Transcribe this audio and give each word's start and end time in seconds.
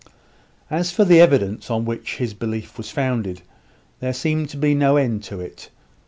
As 0.71 0.91
for 0.91 1.05
the 1.05 1.19
evidence 1.21 1.69
on 1.69 1.85
which 1.85 2.17
his 2.17 2.33
belief 2.33 2.75
was 2.75 2.89
founded, 2.89 3.43
there 3.99 4.13
seemed 4.13 4.49
to 4.49 4.57
be 4.57 4.73
no 4.73 4.97
end 4.97 5.21
to 5.25 5.39
it. 5.39 5.69